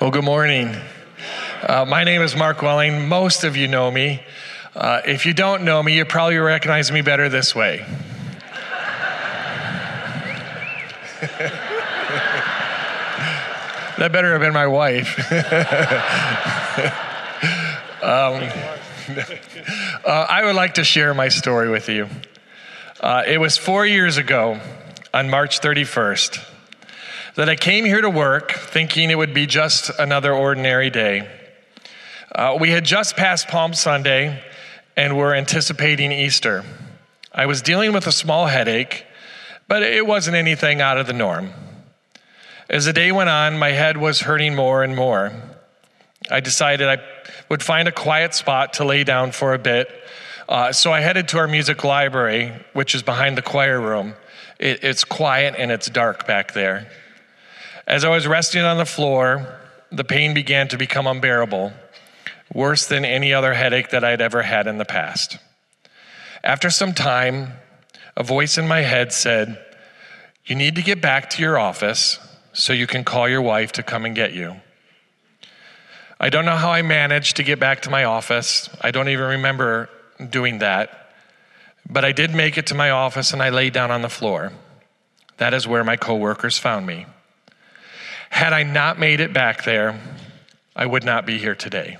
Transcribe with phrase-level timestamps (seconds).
[0.00, 0.76] Well, good morning.
[1.60, 3.08] Uh, my name is Mark Welling.
[3.08, 4.22] Most of you know me.
[4.76, 7.78] Uh, if you don't know me, you probably recognize me better this way.
[13.98, 15.18] that better have been my wife.
[18.00, 18.48] um,
[20.06, 22.08] uh, I would like to share my story with you.
[23.00, 24.60] Uh, it was four years ago,
[25.12, 26.38] on March 31st,
[27.38, 31.30] that I came here to work thinking it would be just another ordinary day.
[32.34, 34.42] Uh, we had just passed Palm Sunday
[34.96, 36.64] and were anticipating Easter.
[37.32, 39.06] I was dealing with a small headache,
[39.68, 41.52] but it wasn't anything out of the norm.
[42.68, 45.32] As the day went on, my head was hurting more and more.
[46.28, 46.98] I decided I
[47.48, 49.88] would find a quiet spot to lay down for a bit.
[50.48, 54.14] Uh, so I headed to our music library, which is behind the choir room.
[54.58, 56.90] It, it's quiet and it's dark back there.
[57.88, 59.58] As I was resting on the floor,
[59.90, 61.72] the pain began to become unbearable,
[62.52, 65.38] worse than any other headache that I'd ever had in the past.
[66.44, 67.54] After some time,
[68.14, 69.58] a voice in my head said,
[70.44, 72.18] You need to get back to your office
[72.52, 74.56] so you can call your wife to come and get you.
[76.20, 78.68] I don't know how I managed to get back to my office.
[78.82, 79.88] I don't even remember
[80.28, 81.14] doing that.
[81.88, 84.52] But I did make it to my office and I laid down on the floor.
[85.38, 87.06] That is where my coworkers found me.
[88.30, 90.00] Had I not made it back there,
[90.76, 91.98] I would not be here today.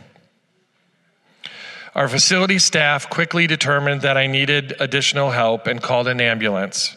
[1.95, 6.97] Our facility staff quickly determined that I needed additional help and called an ambulance.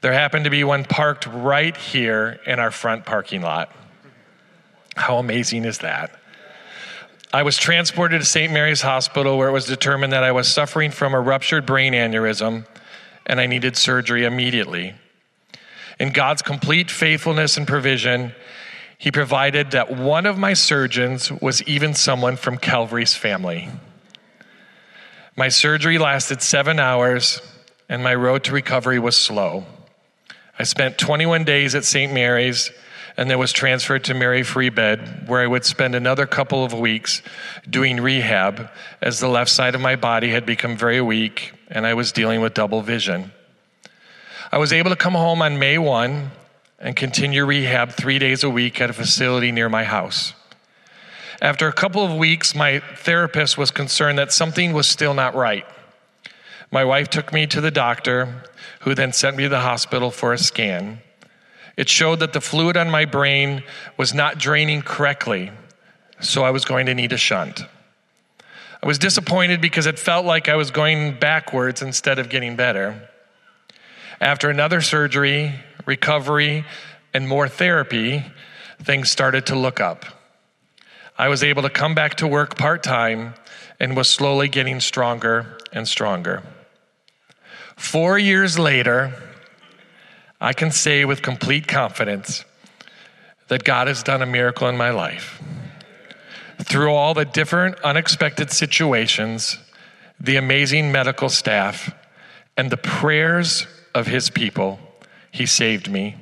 [0.00, 3.72] There happened to be one parked right here in our front parking lot.
[4.94, 6.18] How amazing is that?
[7.32, 8.52] I was transported to St.
[8.52, 12.66] Mary's Hospital where it was determined that I was suffering from a ruptured brain aneurysm
[13.26, 14.94] and I needed surgery immediately.
[16.02, 18.34] In God's complete faithfulness and provision,
[18.98, 23.68] He provided that one of my surgeons was even someone from Calvary's family.
[25.36, 27.40] My surgery lasted seven hours,
[27.88, 29.64] and my road to recovery was slow.
[30.58, 32.12] I spent 21 days at St.
[32.12, 32.72] Mary's
[33.16, 36.72] and then was transferred to Mary Free Bed, where I would spend another couple of
[36.72, 37.22] weeks
[37.70, 41.94] doing rehab as the left side of my body had become very weak and I
[41.94, 43.30] was dealing with double vision.
[44.52, 46.30] I was able to come home on May 1
[46.78, 50.34] and continue rehab three days a week at a facility near my house.
[51.40, 55.64] After a couple of weeks, my therapist was concerned that something was still not right.
[56.70, 58.44] My wife took me to the doctor,
[58.80, 61.00] who then sent me to the hospital for a scan.
[61.78, 63.62] It showed that the fluid on my brain
[63.96, 65.50] was not draining correctly,
[66.20, 67.64] so I was going to need a shunt.
[68.82, 73.08] I was disappointed because it felt like I was going backwards instead of getting better.
[74.22, 75.52] After another surgery,
[75.84, 76.64] recovery,
[77.12, 78.24] and more therapy,
[78.80, 80.04] things started to look up.
[81.18, 83.34] I was able to come back to work part time
[83.80, 86.44] and was slowly getting stronger and stronger.
[87.74, 89.12] Four years later,
[90.40, 92.44] I can say with complete confidence
[93.48, 95.42] that God has done a miracle in my life.
[96.62, 99.58] Through all the different unexpected situations,
[100.20, 101.92] the amazing medical staff,
[102.56, 104.78] and the prayers of his people,
[105.30, 106.16] he saved me.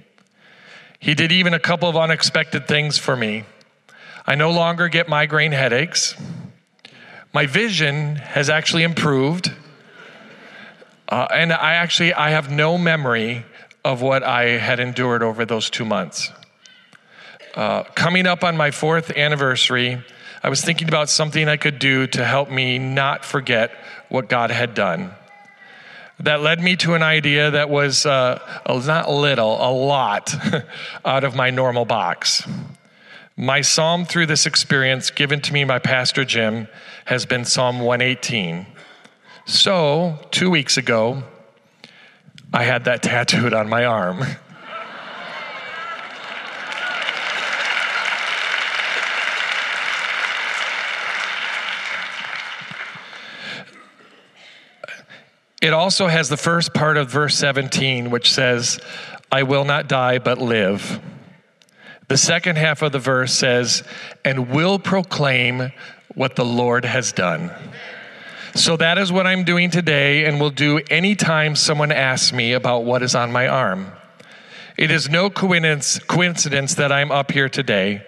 [0.98, 3.44] He did even a couple of unexpected things for me.
[4.26, 6.14] I no longer get migraine headaches.
[7.32, 9.53] My vision has actually improved.
[11.08, 13.44] Uh, and I actually I have no memory
[13.84, 16.31] of what I had endured over those two months.
[17.54, 20.04] Uh, coming up on my fourth anniversary,
[20.42, 23.72] I was thinking about something I could do to help me not forget
[24.08, 25.14] what God had done
[26.20, 30.34] that led me to an idea that was uh, not little, a lot
[31.04, 32.47] out of my normal box.
[33.36, 36.69] My psalm through this experience, given to me by Pastor Jim,
[37.06, 38.66] has been Psalm 118.
[39.47, 41.22] So, two weeks ago,
[42.52, 44.22] I had that tattooed on my arm.
[55.61, 58.81] It also has the first part of verse 17, which says,
[59.31, 61.01] I will not die but live.
[62.09, 63.85] The second half of the verse says,
[64.25, 65.71] and will proclaim
[66.15, 67.51] what the Lord has done.
[68.55, 72.85] So that is what I'm doing today and will do anytime someone asks me about
[72.85, 73.93] what is on my arm.
[74.77, 78.05] It is no coincidence that I'm up here today.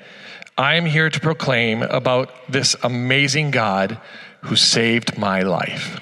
[0.59, 4.01] I am here to proclaim about this amazing God
[4.41, 6.01] who saved my life.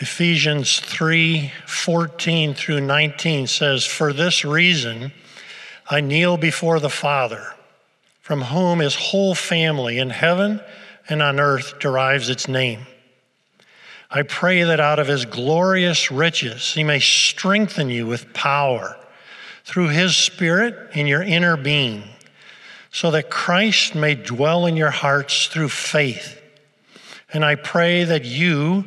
[0.00, 5.12] Ephesians 3 14 through 19 says, For this reason
[5.90, 7.52] I kneel before the Father,
[8.22, 10.62] from whom his whole family in heaven
[11.10, 12.86] and on earth derives its name.
[14.10, 18.96] I pray that out of his glorious riches he may strengthen you with power
[19.66, 22.04] through his Spirit in your inner being,
[22.90, 26.40] so that Christ may dwell in your hearts through faith.
[27.32, 28.86] And I pray that you,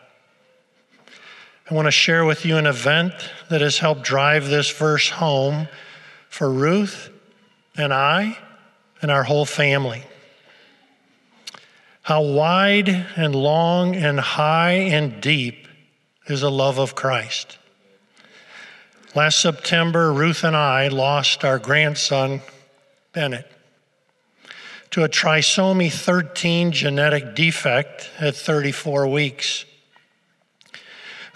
[1.71, 3.13] I want to share with you an event
[3.49, 5.69] that has helped drive this verse home
[6.27, 7.09] for Ruth
[7.77, 8.37] and I
[9.01, 10.03] and our whole family.
[12.01, 15.65] How wide and long and high and deep
[16.27, 17.57] is the love of Christ.
[19.15, 22.41] Last September, Ruth and I lost our grandson,
[23.13, 23.49] Bennett,
[24.89, 29.63] to a trisomy 13 genetic defect at 34 weeks.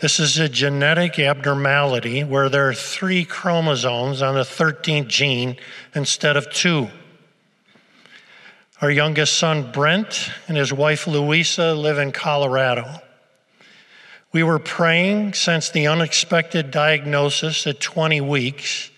[0.01, 5.55] This is a genetic abnormality where there are three chromosomes on the 13th gene
[5.93, 6.89] instead of two.
[8.81, 13.01] Our youngest son, Brent, and his wife, Louisa, live in Colorado.
[14.33, 18.91] We were praying since the unexpected diagnosis at 20 weeks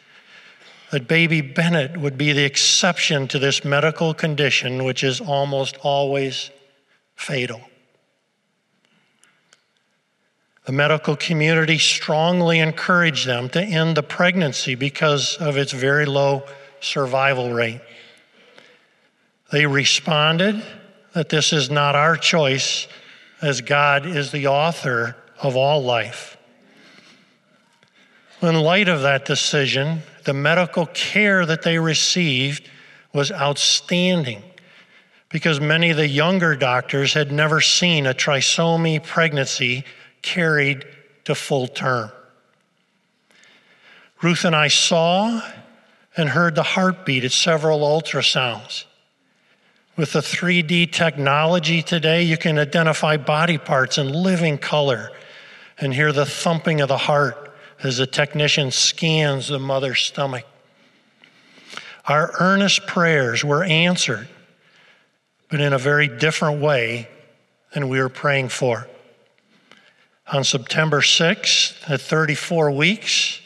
[0.89, 6.49] that baby Bennett would be the exception to this medical condition, which is almost always
[7.15, 7.61] fatal.
[10.67, 16.43] The medical community strongly encouraged them to end the pregnancy because of its very low
[16.81, 17.79] survival rate.
[19.49, 20.61] They responded
[21.13, 22.89] that this is not our choice,
[23.41, 26.35] as God is the author of all life.
[28.41, 32.69] In light of that decision, the medical care that they received
[33.13, 34.43] was outstanding
[35.29, 39.85] because many of the younger doctors had never seen a trisomy pregnancy
[40.27, 40.85] carried
[41.23, 42.11] to full term.
[44.21, 45.41] Ruth and I saw
[46.17, 48.83] and heard the heartbeat at several ultrasounds.
[49.95, 55.11] With the 3D technology today, you can identify body parts in living color
[55.79, 60.45] and hear the thumping of the heart as the technician scans the mother's stomach.
[62.05, 64.27] Our earnest prayers were answered,
[65.49, 67.07] but in a very different way
[67.73, 68.87] than we were praying for.
[70.29, 73.39] On September 6th, at 34 weeks,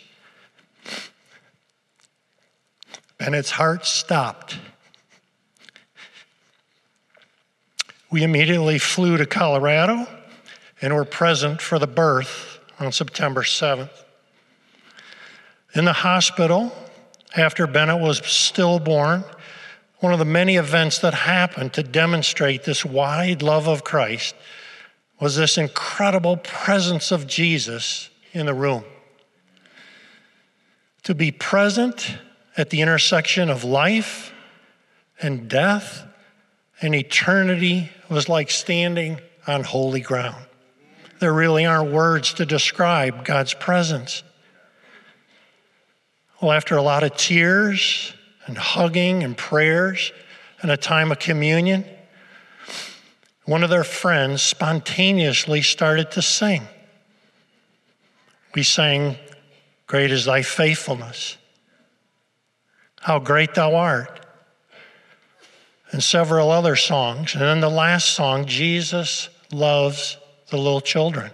[3.19, 4.57] Bennett's heart stopped.
[8.10, 10.07] We immediately flew to Colorado
[10.81, 13.92] and were present for the birth on September 7th.
[15.75, 16.75] In the hospital,
[17.38, 19.24] after Bennett was stillborn,
[20.00, 24.33] one of the many events that happened to demonstrate this wide love of Christ
[25.21, 28.83] was this incredible presence of Jesus in the room.
[31.04, 32.18] To be present
[32.57, 34.33] at the intersection of life
[35.21, 36.04] and death
[36.81, 40.44] and eternity was like standing on holy ground.
[41.19, 44.23] There really aren't words to describe God's presence.
[46.42, 48.11] Well, after a lot of tears
[48.47, 50.11] and hugging and prayers
[50.63, 51.85] and a time of communion,
[53.45, 56.68] one of their friends spontaneously started to sing.
[58.54, 59.18] We sang,
[59.88, 61.38] Great is thy faithfulness.
[63.02, 64.19] How great thou art.
[65.92, 67.33] And several other songs.
[67.33, 70.18] And then the last song, Jesus loves
[70.50, 71.31] the little children.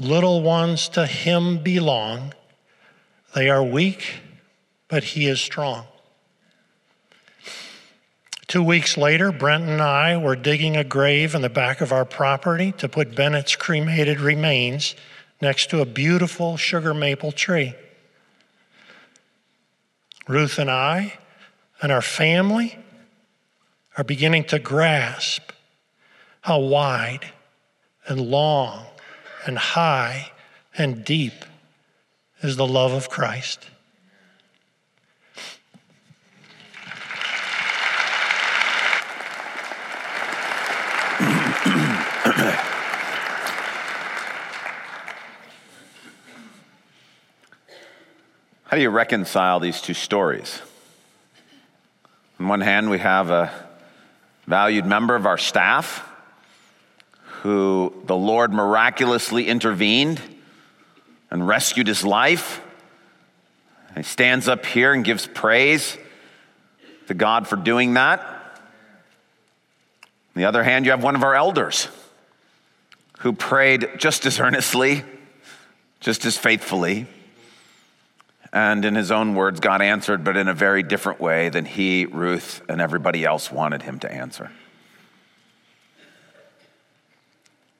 [0.00, 2.32] Little ones to him belong.
[3.34, 4.14] They are weak,
[4.88, 5.86] but he is strong.
[8.48, 12.06] Two weeks later, Brent and I were digging a grave in the back of our
[12.06, 14.94] property to put Bennett's cremated remains
[15.42, 17.74] next to a beautiful sugar maple tree.
[20.26, 21.18] Ruth and I
[21.82, 22.78] and our family
[23.98, 25.52] are beginning to grasp
[26.40, 27.30] how wide
[28.06, 28.86] and long
[29.44, 30.32] and high
[30.78, 31.44] and deep
[32.42, 33.68] is the love of Christ.
[48.68, 50.60] How do you reconcile these two stories?
[52.38, 53.50] On one hand, we have a
[54.46, 56.06] valued member of our staff
[57.40, 60.20] who the Lord miraculously intervened
[61.30, 62.60] and rescued his life.
[63.96, 65.96] He stands up here and gives praise
[67.06, 68.20] to God for doing that.
[68.20, 68.26] On
[70.34, 71.88] the other hand, you have one of our elders
[73.20, 75.04] who prayed just as earnestly,
[76.00, 77.06] just as faithfully.
[78.52, 82.06] And in his own words, God answered, but in a very different way than he,
[82.06, 84.50] Ruth, and everybody else wanted him to answer.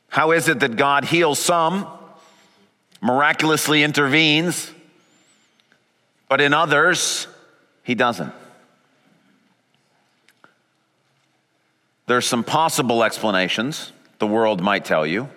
[0.09, 1.87] How is it that God heals some,
[3.01, 4.71] miraculously intervenes,
[6.29, 7.27] but in others,
[7.83, 8.33] he doesn't?
[12.07, 15.29] There's some possible explanations the world might tell you.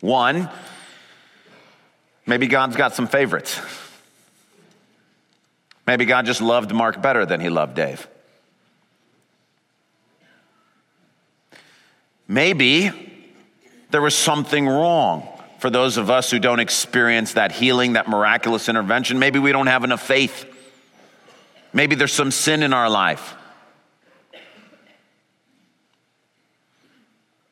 [0.00, 0.48] One,
[2.28, 3.60] maybe God's got some favorites.
[5.86, 8.06] Maybe God just loved Mark better than he loved Dave.
[12.28, 12.90] Maybe
[13.90, 15.26] there was something wrong
[15.58, 19.18] for those of us who don't experience that healing, that miraculous intervention.
[19.18, 20.44] Maybe we don't have enough faith.
[21.72, 23.34] Maybe there's some sin in our life.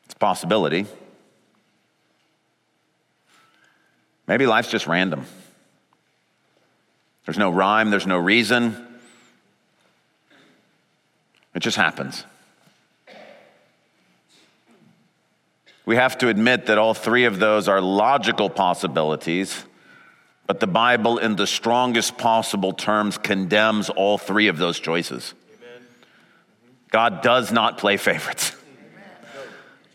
[0.05, 0.85] It's a possibility.
[4.27, 5.25] Maybe life's just random.
[7.25, 8.85] There's no rhyme, there's no reason.
[11.55, 12.23] It just happens.
[15.85, 19.63] We have to admit that all three of those are logical possibilities,
[20.45, 25.33] but the Bible, in the strongest possible terms, condemns all three of those choices.
[25.57, 25.87] Amen.
[26.91, 28.53] God does not play favorites.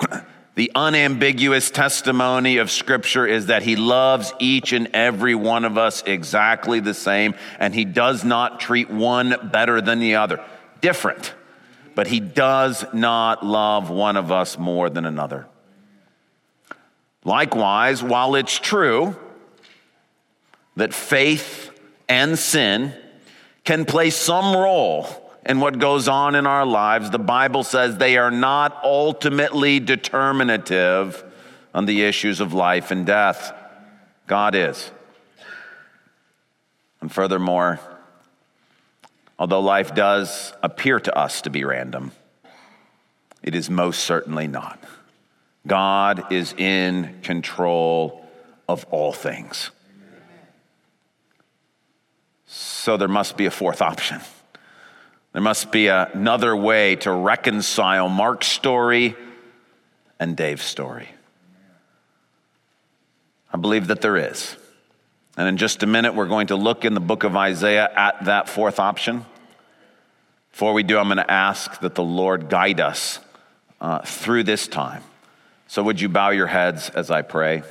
[0.55, 6.03] the unambiguous testimony of Scripture is that He loves each and every one of us
[6.05, 10.45] exactly the same, and He does not treat one better than the other.
[10.83, 11.33] Different,
[11.95, 15.47] but He does not love one of us more than another.
[17.25, 19.17] Likewise, while it's true
[20.77, 21.71] that faith
[22.09, 22.93] and sin
[23.65, 28.17] can play some role and what goes on in our lives, the Bible says they
[28.17, 31.25] are not ultimately determinative
[31.75, 33.53] on the issues of life and death.
[34.27, 34.91] God is.
[37.01, 37.81] And furthermore,
[39.39, 42.13] although life does appear to us to be random,
[43.43, 44.79] it is most certainly not.
[45.67, 48.25] God is in control
[48.69, 49.71] of all things.
[52.47, 54.21] So there must be a fourth option.
[55.33, 59.17] There must be another way to reconcile Mark's story
[60.21, 61.09] and Dave's story.
[63.53, 64.57] I believe that there is.
[65.37, 68.27] And in just a minute, we're going to look in the book of Isaiah at
[68.27, 69.25] that fourth option.
[70.51, 73.19] Before we do, I'm going to ask that the Lord guide us
[73.81, 75.03] uh, through this time.
[75.67, 77.63] So, would you bow your heads as I pray?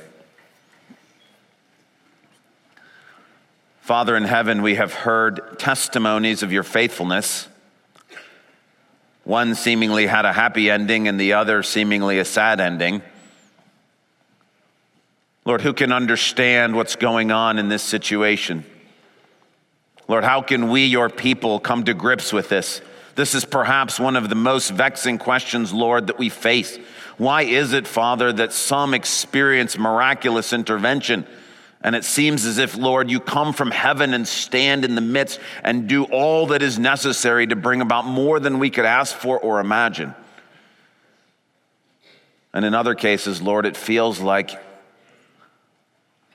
[3.80, 7.48] Father in heaven, we have heard testimonies of your faithfulness.
[9.24, 13.02] One seemingly had a happy ending and the other seemingly a sad ending.
[15.44, 18.64] Lord, who can understand what's going on in this situation?
[20.08, 22.80] Lord, how can we, your people, come to grips with this?
[23.14, 26.78] This is perhaps one of the most vexing questions, Lord, that we face.
[27.18, 31.26] Why is it, Father, that some experience miraculous intervention
[31.84, 35.40] and it seems as if, Lord, you come from heaven and stand in the midst
[35.64, 39.38] and do all that is necessary to bring about more than we could ask for
[39.38, 40.14] or imagine.
[42.54, 44.52] And in other cases, Lord, it feels like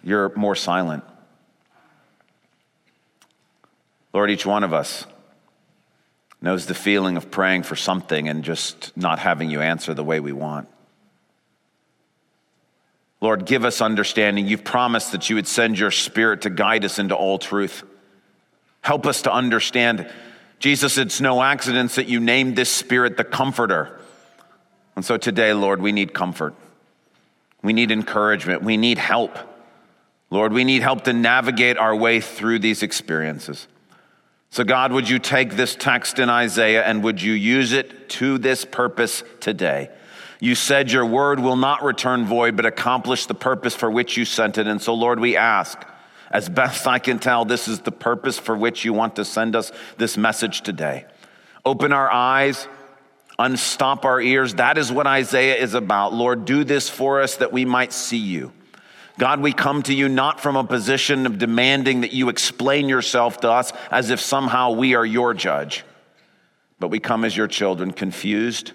[0.03, 1.03] you're more silent.
[4.13, 5.05] Lord, each one of us
[6.41, 10.19] knows the feeling of praying for something and just not having you answer the way
[10.19, 10.67] we want.
[13.19, 14.47] Lord, give us understanding.
[14.47, 17.83] You've promised that you would send your spirit to guide us into all truth.
[18.81, 20.11] Help us to understand.
[20.59, 23.99] Jesus, it's no accident that you named this spirit the comforter.
[24.95, 26.55] And so today, Lord, we need comfort.
[27.63, 28.63] We need encouragement.
[28.63, 29.37] We need help.
[30.29, 33.67] Lord, we need help to navigate our way through these experiences.
[34.49, 38.37] So, God, would you take this text in Isaiah and would you use it to
[38.37, 39.89] this purpose today?
[40.39, 44.25] You said your word will not return void, but accomplish the purpose for which you
[44.25, 44.67] sent it.
[44.67, 45.83] And so, Lord, we ask,
[46.29, 49.55] as best I can tell, this is the purpose for which you want to send
[49.55, 51.05] us this message today.
[51.65, 52.67] Open our eyes,
[53.39, 54.55] unstop our ears.
[54.55, 56.13] That is what Isaiah is about.
[56.13, 58.51] Lord, do this for us that we might see you.
[59.17, 63.39] God, we come to you not from a position of demanding that you explain yourself
[63.39, 65.83] to us as if somehow we are your judge,
[66.79, 68.73] but we come as your children, confused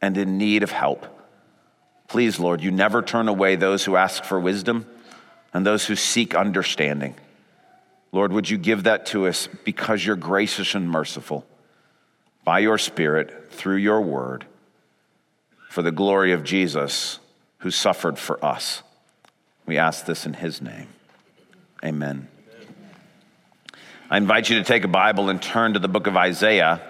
[0.00, 1.06] and in need of help.
[2.08, 4.86] Please, Lord, you never turn away those who ask for wisdom
[5.52, 7.14] and those who seek understanding.
[8.12, 11.44] Lord, would you give that to us because you're gracious and merciful
[12.44, 14.46] by your Spirit through your word
[15.68, 17.18] for the glory of Jesus
[17.58, 18.82] who suffered for us.
[19.66, 20.86] We ask this in his name.
[21.84, 22.28] Amen.
[24.08, 26.80] I invite you to take a Bible and turn to the book of Isaiah,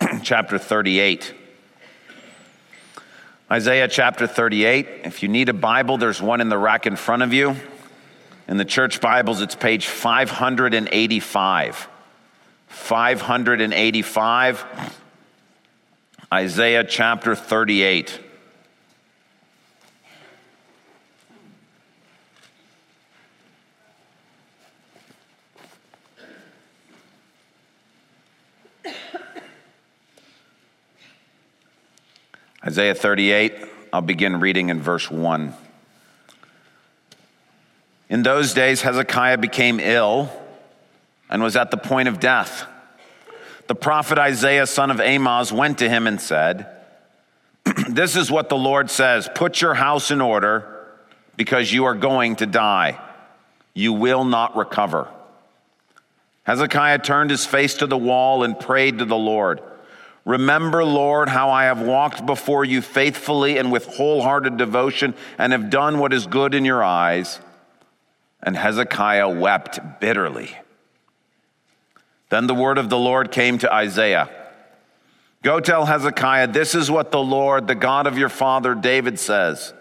[0.22, 1.34] chapter 38.
[3.52, 5.02] Isaiah chapter 38.
[5.04, 7.54] If you need a Bible, there's one in the rack in front of you.
[8.48, 11.88] In the church Bibles, it's page 585.
[12.68, 14.94] 585.
[16.32, 18.18] Isaiah chapter 38.
[32.64, 33.54] Isaiah 38,
[33.92, 35.52] I'll begin reading in verse 1.
[38.08, 40.30] In those days, Hezekiah became ill
[41.28, 42.66] and was at the point of death.
[43.66, 46.68] The prophet Isaiah, son of Amoz, went to him and said,
[47.88, 50.86] This is what the Lord says Put your house in order
[51.36, 53.00] because you are going to die.
[53.74, 55.08] You will not recover.
[56.44, 59.62] Hezekiah turned his face to the wall and prayed to the Lord.
[60.24, 65.68] Remember, Lord, how I have walked before you faithfully and with wholehearted devotion and have
[65.68, 67.40] done what is good in your eyes.
[68.42, 70.56] And Hezekiah wept bitterly.
[72.28, 74.30] Then the word of the Lord came to Isaiah
[75.42, 79.74] Go tell Hezekiah, this is what the Lord, the God of your father David, says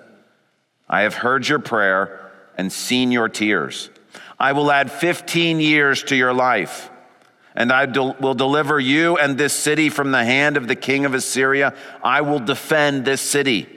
[0.89, 3.89] I have heard your prayer and seen your tears.
[4.39, 6.90] I will add 15 years to your life
[7.55, 11.13] and I will deliver you and this city from the hand of the king of
[11.13, 11.75] Assyria.
[12.03, 13.67] I will defend this city.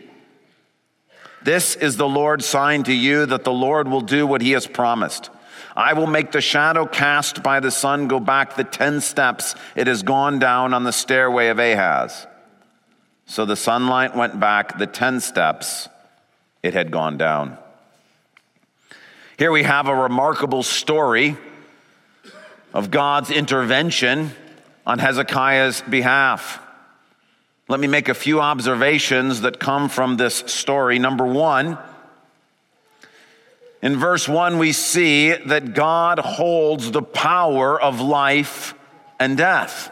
[1.42, 4.66] This is the Lord's sign to you that the Lord will do what he has
[4.66, 5.30] promised.
[5.76, 9.88] I will make the shadow cast by the sun go back the 10 steps it
[9.88, 12.26] has gone down on the stairway of Ahaz.
[13.26, 15.88] So the sunlight went back the 10 steps
[16.62, 17.58] it had gone down.
[19.36, 21.36] Here we have a remarkable story
[22.74, 24.32] of God's intervention
[24.84, 26.60] on Hezekiah's behalf.
[27.68, 30.98] Let me make a few observations that come from this story.
[30.98, 31.78] Number one,
[33.80, 38.74] in verse one, we see that God holds the power of life
[39.20, 39.90] and death.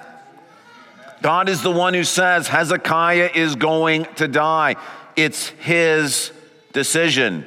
[1.22, 4.74] God is the one who says Hezekiah is going to die.
[5.14, 6.32] It's his
[6.72, 7.46] decision.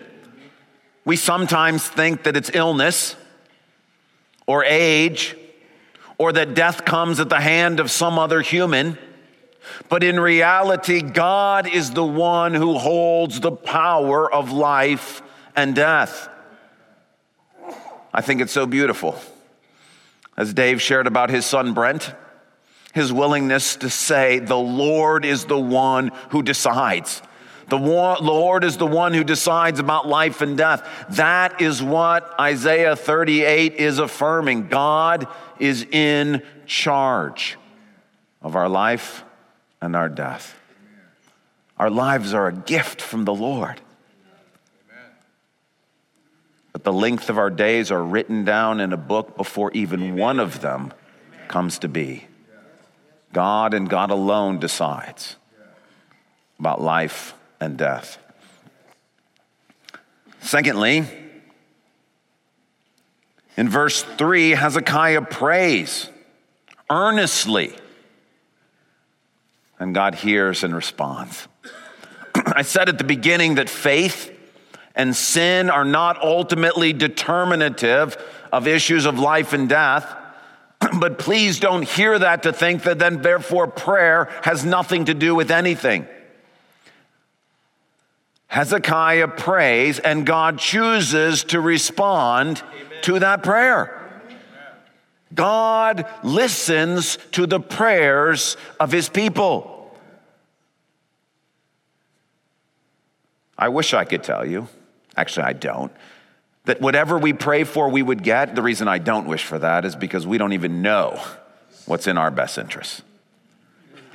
[1.03, 3.15] We sometimes think that it's illness
[4.47, 5.35] or age
[6.17, 8.97] or that death comes at the hand of some other human.
[9.89, 15.21] But in reality, God is the one who holds the power of life
[15.55, 16.29] and death.
[18.13, 19.19] I think it's so beautiful.
[20.37, 22.13] As Dave shared about his son Brent,
[22.93, 27.21] his willingness to say, The Lord is the one who decides.
[27.67, 30.87] The Lord is the one who decides about life and death.
[31.11, 34.67] That is what Isaiah 38 is affirming.
[34.67, 35.27] God
[35.59, 37.57] is in charge
[38.41, 39.23] of our life
[39.81, 40.55] and our death.
[41.79, 43.81] Our lives are a gift from the Lord.
[46.71, 50.39] But the length of our days are written down in a book before even one
[50.39, 50.93] of them
[51.47, 52.27] comes to be.
[53.33, 55.35] God and God alone decides
[56.59, 57.33] about life
[57.65, 58.17] and death.
[60.39, 61.05] Secondly,
[63.57, 66.09] in verse 3, Hezekiah prays
[66.89, 67.75] earnestly,
[69.79, 71.47] and God hears and responds.
[72.35, 74.31] I said at the beginning that faith
[74.95, 78.15] and sin are not ultimately determinative
[78.53, 80.15] of issues of life and death.
[80.99, 85.33] But please don't hear that to think that then, therefore, prayer has nothing to do
[85.33, 86.07] with anything.
[88.47, 93.01] Hezekiah prays, and God chooses to respond Amen.
[93.03, 94.01] to that prayer.
[95.33, 99.71] God listens to the prayers of his people.
[103.57, 104.67] I wish I could tell you,
[105.15, 105.91] actually, I don't,
[106.65, 108.55] that whatever we pray for, we would get.
[108.55, 111.21] The reason I don't wish for that is because we don't even know
[111.85, 113.01] what's in our best interest.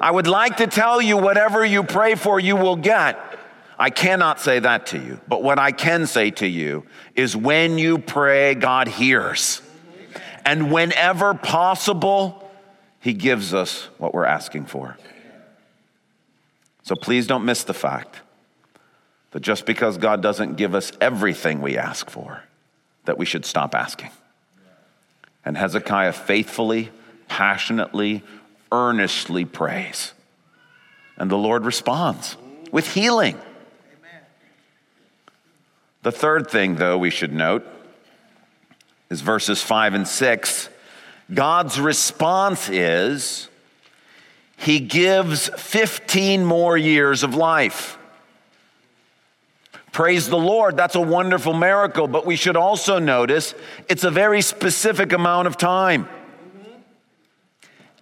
[0.00, 3.18] I would like to tell you whatever you pray for, you will get.
[3.80, 7.78] I cannot say that to you, but what I can say to you is when
[7.78, 9.62] you pray, God hears.
[10.44, 12.50] And whenever possible,
[13.00, 14.98] He gives us what we're asking for.
[16.82, 18.20] So please don't miss the fact
[19.30, 22.42] that just because God doesn't give us everything we ask for,
[23.06, 24.10] that we should stop asking.
[25.42, 26.90] And Hezekiah faithfully,
[27.28, 28.24] passionately,
[28.70, 30.12] earnestly prays.
[31.16, 32.36] And the Lord responds
[32.70, 33.40] with healing.
[36.02, 37.66] The third thing, though, we should note
[39.10, 40.68] is verses 5 and 6.
[41.32, 43.48] God's response is
[44.56, 47.98] He gives 15 more years of life.
[49.92, 53.54] Praise the Lord, that's a wonderful miracle, but we should also notice
[53.88, 56.08] it's a very specific amount of time.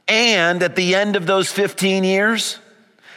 [0.07, 2.59] And at the end of those 15 years,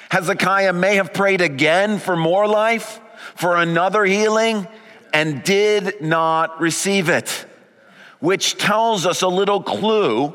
[0.10, 3.00] Hezekiah may have prayed again for more life,
[3.36, 4.68] for another healing,
[5.14, 7.46] and did not receive it,
[8.20, 10.34] which tells us a little clue.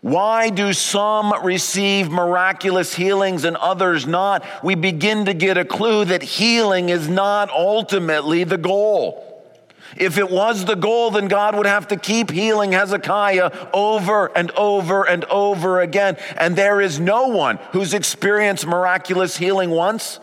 [0.00, 4.44] Why do some receive miraculous healings and others not?
[4.62, 9.24] We begin to get a clue that healing is not ultimately the goal.
[9.96, 14.50] If it was the goal, then God would have to keep healing Hezekiah over and
[14.52, 16.16] over and over again.
[16.36, 20.20] And there is no one who's experienced miraculous healing once,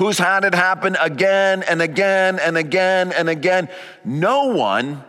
[0.00, 3.68] who's had it happen again and again and again and again.
[4.02, 5.04] No one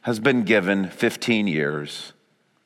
[0.00, 2.14] has been given 15 years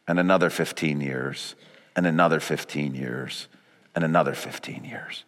[0.06, 1.56] and another 15 years
[1.96, 3.48] and another 15 years
[3.96, 5.24] and another 15 years.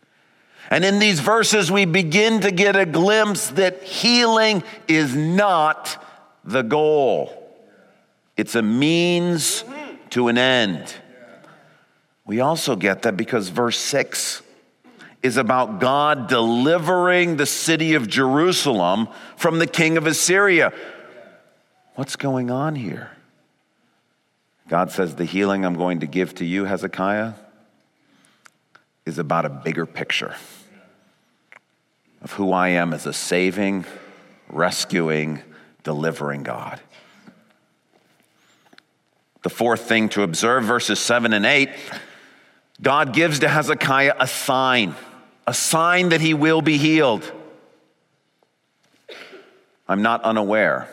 [0.71, 6.07] And in these verses, we begin to get a glimpse that healing is not
[6.45, 7.53] the goal,
[8.37, 9.65] it's a means
[10.11, 10.95] to an end.
[12.25, 14.42] We also get that because verse 6
[15.23, 20.73] is about God delivering the city of Jerusalem from the king of Assyria.
[21.95, 23.11] What's going on here?
[24.69, 27.35] God says, The healing I'm going to give to you, Hezekiah,
[29.05, 30.35] is about a bigger picture
[32.23, 33.85] of who I am as a saving,
[34.49, 35.43] rescuing,
[35.83, 36.81] delivering God.
[39.43, 41.69] The fourth thing to observe, verses 7 and 8,
[42.81, 44.95] God gives to Hezekiah a sign,
[45.47, 47.31] a sign that he will be healed.
[49.89, 50.89] I'm not unaware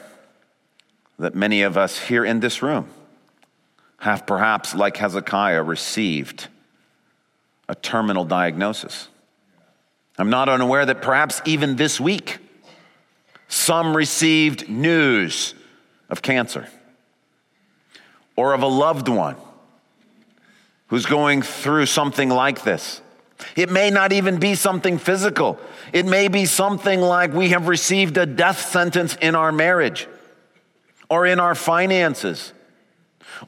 [1.19, 2.87] that many of us here in this room
[3.97, 6.47] have perhaps, like Hezekiah, received
[7.67, 9.09] a terminal diagnosis.
[10.17, 12.39] I'm not unaware that perhaps even this week,
[13.47, 15.53] some received news
[16.09, 16.67] of cancer
[18.35, 19.35] or of a loved one
[20.87, 23.01] who's going through something like this.
[23.55, 25.59] It may not even be something physical.
[25.93, 30.07] It may be something like we have received a death sentence in our marriage
[31.09, 32.53] or in our finances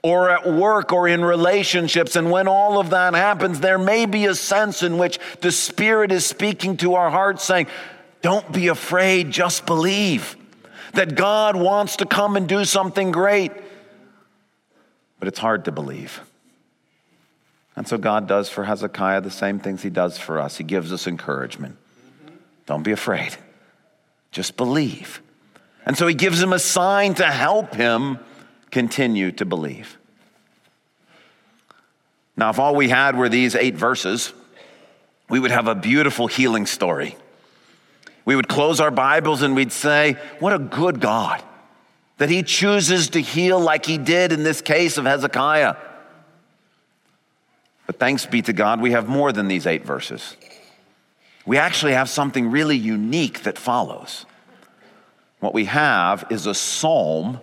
[0.03, 2.15] or at work or in relationships.
[2.15, 6.11] And when all of that happens, there may be a sense in which the Spirit
[6.11, 7.67] is speaking to our hearts saying,
[8.21, 10.37] Don't be afraid, just believe
[10.93, 13.51] that God wants to come and do something great.
[15.19, 16.21] But it's hard to believe.
[17.75, 20.57] And so God does for Hezekiah the same things he does for us.
[20.57, 21.77] He gives us encouragement.
[22.65, 23.35] Don't be afraid,
[24.31, 25.21] just believe.
[25.85, 28.19] And so he gives him a sign to help him
[28.69, 29.97] continue to believe.
[32.37, 34.33] Now, if all we had were these eight verses,
[35.29, 37.17] we would have a beautiful healing story.
[38.25, 41.41] We would close our Bibles and we'd say, What a good God
[42.17, 45.75] that He chooses to heal like He did in this case of Hezekiah.
[47.91, 50.37] But thanks be to God, we have more than these eight verses.
[51.45, 54.25] We actually have something really unique that follows.
[55.41, 57.41] What we have is a psalm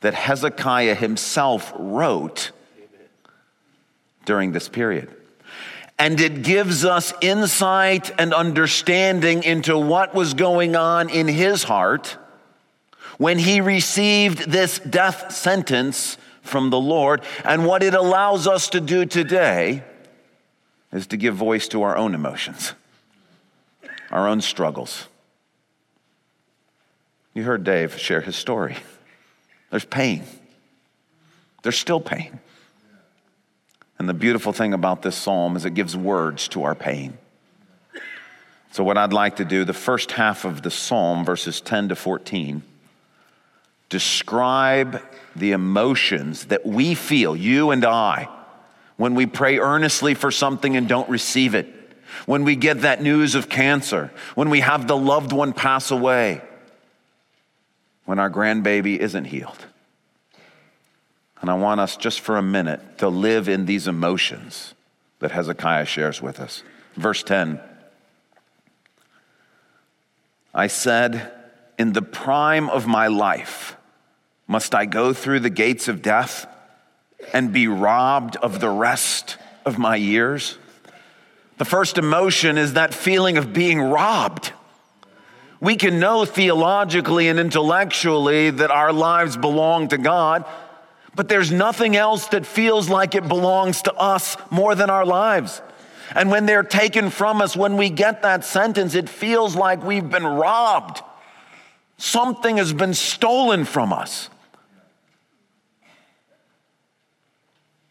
[0.00, 2.52] that Hezekiah himself wrote
[4.24, 5.14] during this period.
[5.98, 12.16] And it gives us insight and understanding into what was going on in his heart
[13.18, 16.16] when he received this death sentence
[16.50, 17.22] from the Lord.
[17.44, 19.82] And what it allows us to do today
[20.92, 22.74] is to give voice to our own emotions,
[24.10, 25.06] our own struggles.
[27.32, 28.76] You heard Dave share his story.
[29.70, 30.24] There's pain.
[31.62, 32.40] There's still pain.
[33.98, 37.18] And the beautiful thing about this psalm is it gives words to our pain.
[38.72, 41.96] So, what I'd like to do, the first half of the psalm, verses 10 to
[41.96, 42.62] 14,
[43.88, 45.02] describe
[45.40, 48.28] the emotions that we feel, you and I,
[48.96, 51.76] when we pray earnestly for something and don't receive it.
[52.26, 56.42] when we get that news of cancer, when we have the loved one pass away,
[58.04, 59.66] when our grandbaby isn't healed.
[61.40, 64.74] And I want us just for a minute to live in these emotions
[65.20, 66.62] that Hezekiah shares with us.
[66.96, 67.60] Verse 10
[70.52, 71.32] I said,
[71.78, 73.76] In the prime of my life,
[74.50, 76.44] must I go through the gates of death
[77.32, 80.58] and be robbed of the rest of my years?
[81.58, 84.52] The first emotion is that feeling of being robbed.
[85.60, 90.44] We can know theologically and intellectually that our lives belong to God,
[91.14, 95.62] but there's nothing else that feels like it belongs to us more than our lives.
[96.12, 100.10] And when they're taken from us, when we get that sentence, it feels like we've
[100.10, 101.02] been robbed.
[101.98, 104.28] Something has been stolen from us.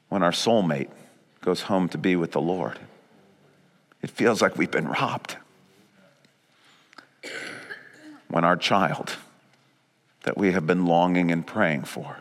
[0.09, 0.89] When our soulmate
[1.41, 2.77] goes home to be with the Lord,
[4.01, 5.37] it feels like we've been robbed.
[8.27, 9.15] When our child
[10.23, 12.17] that we have been longing and praying for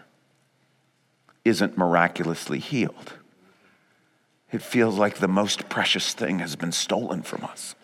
[1.44, 3.14] isn't miraculously healed
[4.51, 7.74] it feels like the most precious thing has been stolen from us.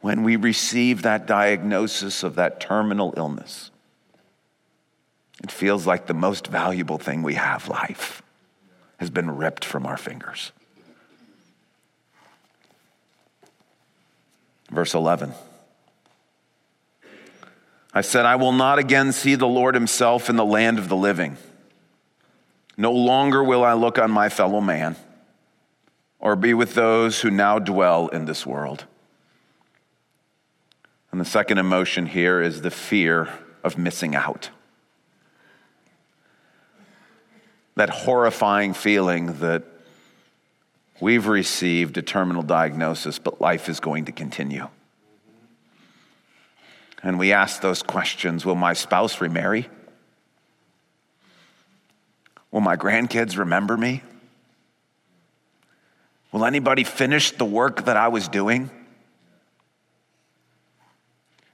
[0.00, 3.69] When we receive that diagnosis of that terminal illness,
[5.42, 8.22] it feels like the most valuable thing we have, life,
[8.98, 10.52] has been ripped from our fingers.
[14.70, 15.32] Verse 11.
[17.92, 20.96] I said, I will not again see the Lord himself in the land of the
[20.96, 21.36] living.
[22.76, 24.94] No longer will I look on my fellow man
[26.20, 28.84] or be with those who now dwell in this world.
[31.10, 33.28] And the second emotion here is the fear
[33.64, 34.50] of missing out.
[37.80, 39.62] That horrifying feeling that
[41.00, 44.68] we've received a terminal diagnosis, but life is going to continue.
[47.02, 49.66] And we ask those questions Will my spouse remarry?
[52.50, 54.02] Will my grandkids remember me?
[56.32, 58.68] Will anybody finish the work that I was doing?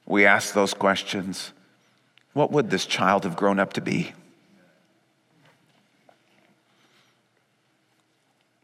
[0.04, 1.52] We ask those questions.
[2.32, 4.12] What would this child have grown up to be?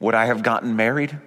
[0.02, 1.18] Would I have gotten married?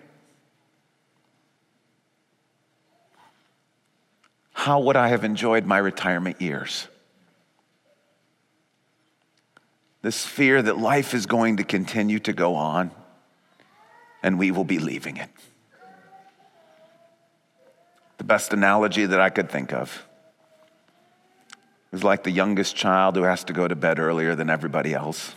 [4.53, 6.87] How would I have enjoyed my retirement years?
[10.05, 12.91] this fear that life is going to continue to go on
[14.21, 15.31] and we will be leaving it.
[18.19, 20.05] The best analogy that I could think of
[21.91, 25.33] is like the youngest child who has to go to bed earlier than everybody else.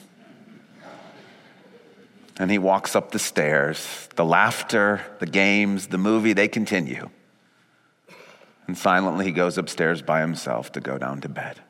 [2.38, 4.08] And he walks up the stairs.
[4.14, 7.10] The laughter, the games, the movie, they continue.
[8.68, 11.60] And silently he goes upstairs by himself to go down to bed.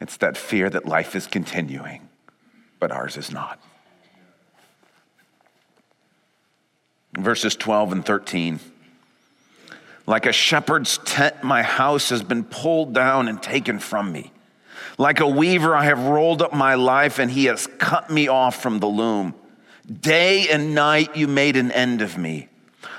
[0.00, 2.08] It's that fear that life is continuing,
[2.78, 3.58] but ours is not.
[7.16, 8.60] Verses 12 and 13.
[10.06, 14.33] Like a shepherd's tent, my house has been pulled down and taken from me.
[14.96, 18.62] Like a weaver, I have rolled up my life, and he has cut me off
[18.62, 19.34] from the loom.
[19.90, 22.48] Day and night, you made an end of me.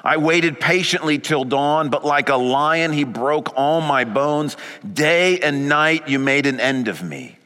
[0.03, 4.55] I waited patiently till dawn, but like a lion, he broke all my bones.
[4.93, 7.39] Day and night, you made an end of me.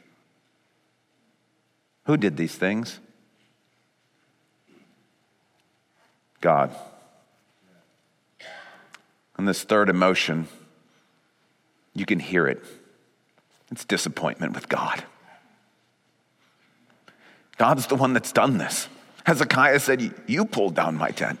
[2.04, 2.98] Who did these things?
[6.40, 6.74] God.
[9.38, 10.48] And this third emotion,
[11.94, 12.62] you can hear it.
[13.70, 15.04] It's disappointment with God.
[17.56, 18.88] God's the one that's done this.
[19.26, 21.38] Hezekiah said, You pulled down my tent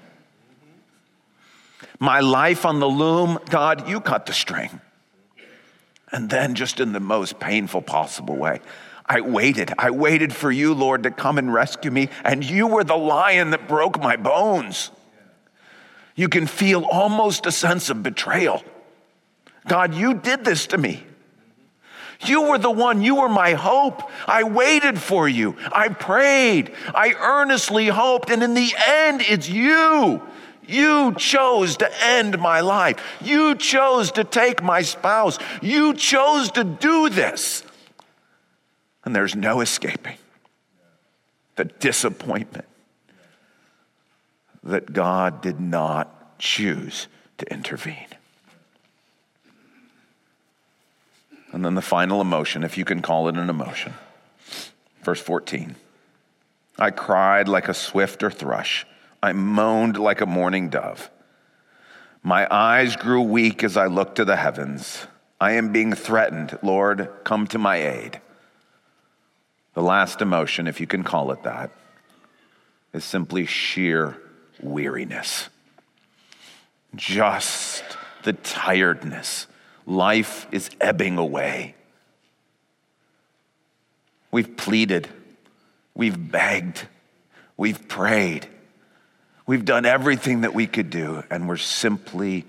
[2.00, 4.80] my life on the loom, God, you cut the string.
[6.10, 8.60] And then, just in the most painful possible way,
[9.06, 9.72] I waited.
[9.78, 13.50] I waited for you, Lord, to come and rescue me, and you were the lion
[13.50, 14.90] that broke my bones.
[16.16, 18.64] You can feel almost a sense of betrayal.
[19.68, 21.04] God, you did this to me.
[22.26, 24.02] You were the one, you were my hope.
[24.26, 25.56] I waited for you.
[25.72, 26.72] I prayed.
[26.94, 28.30] I earnestly hoped.
[28.30, 30.22] And in the end, it's you
[30.70, 32.96] you chose to end my life.
[33.20, 35.38] You chose to take my spouse.
[35.60, 37.64] You chose to do this.
[39.04, 40.16] And there's no escaping
[41.56, 42.66] the disappointment
[44.62, 48.06] that God did not choose to intervene.
[51.52, 53.94] And then the final emotion, if you can call it an emotion.
[55.02, 55.76] Verse 14
[56.78, 58.86] I cried like a swifter thrush
[59.22, 61.10] I moaned like a mourning dove.
[62.22, 65.06] My eyes grew weak as I looked to the heavens.
[65.40, 66.58] I am being threatened.
[66.62, 68.20] Lord, come to my aid.
[69.74, 71.70] The last emotion, if you can call it that,
[72.92, 74.18] is simply sheer
[74.60, 75.48] weariness.
[76.94, 77.84] Just
[78.22, 79.46] the tiredness.
[79.90, 81.74] Life is ebbing away.
[84.30, 85.08] We've pleaded,
[85.96, 86.86] we've begged,
[87.56, 88.46] we've prayed,
[89.48, 92.44] we've done everything that we could do, and we're simply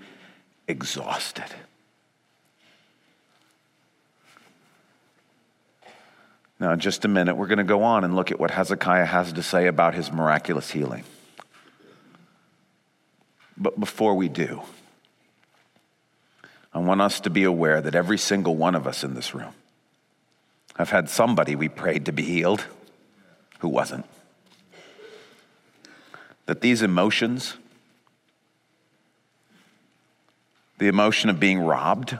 [0.68, 1.52] exhausted.
[6.60, 9.06] Now, in just a minute, we're going to go on and look at what Hezekiah
[9.06, 11.02] has to say about his miraculous healing.
[13.56, 14.62] But before we do,
[16.74, 19.54] I want us to be aware that every single one of us in this room
[20.76, 22.64] have had somebody we prayed to be healed
[23.58, 24.06] who wasn't.
[26.46, 27.54] That these emotions,
[30.78, 32.18] the emotion of being robbed,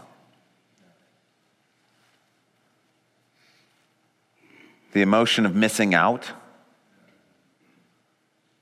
[4.93, 6.31] the emotion of missing out,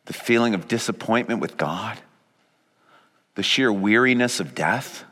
[0.07, 1.99] the feeling of disappointment with God,
[3.35, 5.05] the sheer weariness of death,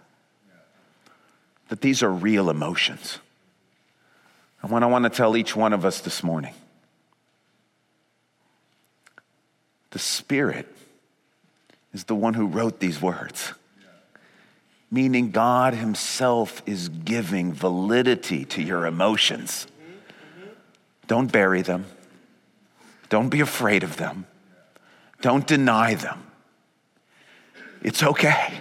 [1.68, 3.18] that these are real emotions.
[4.62, 6.54] And what I want to tell each one of us this morning
[9.90, 10.66] the Spirit
[11.94, 13.52] is the one who wrote these words,
[14.90, 19.66] meaning God Himself is giving validity to your emotions.
[21.07, 21.87] Don't bury them.
[23.09, 24.26] Don't be afraid of them.
[25.22, 26.22] Don't deny them.
[27.83, 28.61] It's okay.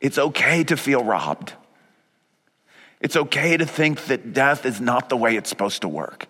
[0.00, 1.52] It's okay to feel robbed.
[3.00, 6.26] It's okay to think that death is not the way it's supposed to work.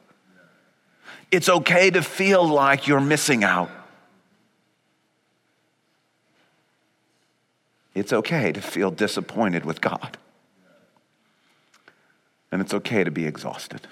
[1.30, 3.70] It's okay to feel like you're missing out.
[7.94, 10.16] It's okay to feel disappointed with God.
[12.50, 13.86] And it's okay to be exhausted.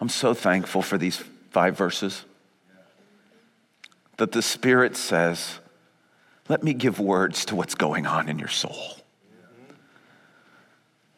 [0.00, 2.24] I'm so thankful for these five verses
[4.16, 5.60] that the Spirit says,
[6.48, 8.96] Let me give words to what's going on in your soul.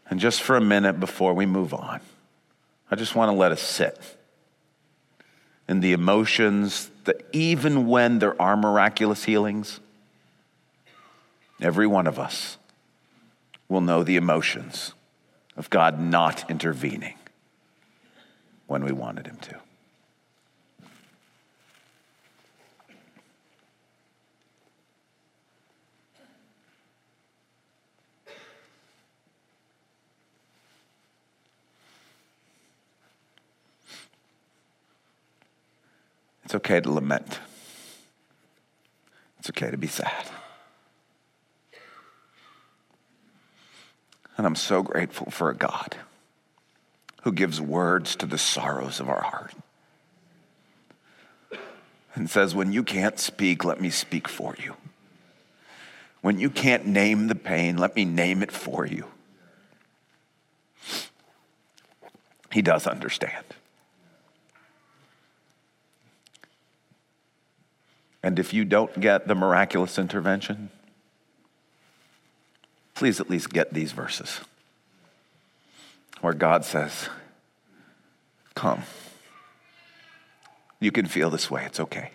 [0.08, 2.00] And just for a minute before we move on,
[2.90, 3.98] I just want to let us sit
[5.68, 9.80] in the emotions that even when there are miraculous healings,
[11.60, 12.56] every one of us
[13.68, 14.92] will know the emotions
[15.56, 17.14] of God not intervening
[18.68, 19.65] when we wanted Him to.
[36.46, 37.40] It's okay to lament.
[39.40, 40.30] It's okay to be sad.
[44.36, 45.96] And I'm so grateful for a God
[47.24, 49.54] who gives words to the sorrows of our heart
[52.14, 54.76] and says, When you can't speak, let me speak for you.
[56.20, 59.06] When you can't name the pain, let me name it for you.
[62.52, 63.55] He does understand.
[68.26, 70.70] And if you don't get the miraculous intervention,
[72.96, 74.40] please at least get these verses
[76.22, 77.08] where God says,
[78.56, 78.82] Come.
[80.80, 82.10] You can feel this way, it's okay.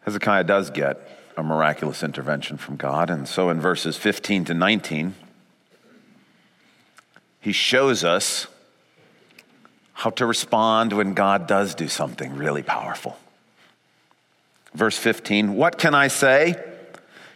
[0.00, 0.98] Hezekiah does get
[1.36, 5.14] a miraculous intervention from God, and so in verses 15 to 19,
[7.40, 8.46] he shows us
[9.92, 13.18] how to respond when God does do something really powerful.
[14.74, 16.62] Verse 15 What can I say?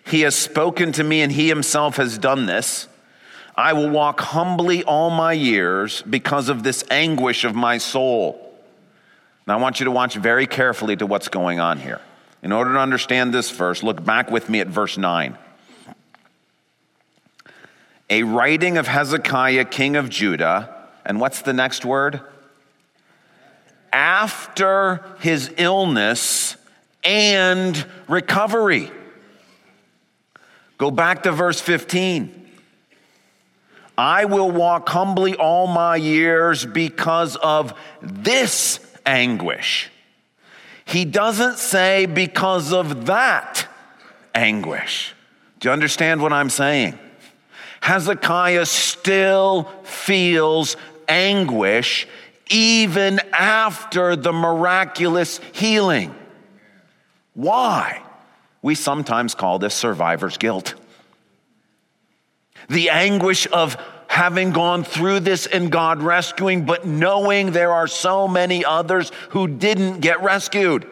[0.07, 2.89] He has spoken to me, and he himself has done this.
[3.57, 8.41] I will walk humbly all my years because of this anguish of my soul.
[9.47, 12.01] Now, I want you to watch very carefully to what's going on here.
[12.43, 15.39] In order to understand this verse, look back with me at verse 9
[18.11, 20.75] a writing of Hezekiah, king of Judah.
[21.05, 22.21] And what's the next word?
[23.93, 26.57] After his illness
[27.05, 28.91] and recovery.
[30.79, 32.43] Go back to verse 15.
[33.97, 39.91] I will walk humbly all my years because of this anguish.
[40.85, 43.69] He doesn't say because of that
[44.35, 45.15] anguish.
[45.61, 46.99] Do you understand what I'm saying?
[47.85, 52.09] Hezekiah still feels anguish
[52.49, 56.15] even after the miraculous healing.
[57.35, 58.03] Why?
[58.63, 60.73] We sometimes call this survivor's guilt.
[62.71, 63.77] The anguish of
[64.07, 69.47] having gone through this and God rescuing, but knowing there are so many others who
[69.47, 70.87] didn't get rescued.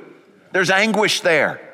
[0.53, 1.72] There's anguish there.